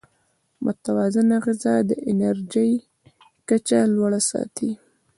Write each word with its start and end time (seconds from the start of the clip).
متوازن 0.63 1.29
غذا 1.45 1.75
د 1.89 1.91
انرژۍ 2.09 2.71
کچه 3.49 3.79
لوړه 3.93 4.19
ساتي. 4.29 4.71